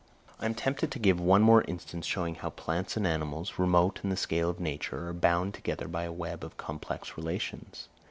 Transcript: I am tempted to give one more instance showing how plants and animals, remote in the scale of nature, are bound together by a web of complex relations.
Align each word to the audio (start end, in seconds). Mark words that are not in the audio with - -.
I 0.39 0.47
am 0.47 0.55
tempted 0.55 0.89
to 0.91 0.97
give 0.97 1.19
one 1.19 1.43
more 1.43 1.61
instance 1.67 2.07
showing 2.07 2.33
how 2.33 2.49
plants 2.49 2.97
and 2.97 3.05
animals, 3.05 3.59
remote 3.59 3.99
in 4.03 4.09
the 4.09 4.17
scale 4.17 4.49
of 4.49 4.59
nature, 4.59 5.07
are 5.09 5.13
bound 5.13 5.53
together 5.53 5.87
by 5.87 6.05
a 6.05 6.11
web 6.11 6.43
of 6.43 6.57
complex 6.57 7.17
relations. 7.17 7.87